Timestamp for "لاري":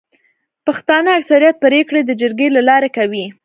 2.69-2.89